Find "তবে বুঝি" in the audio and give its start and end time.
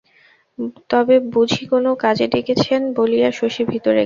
0.89-1.63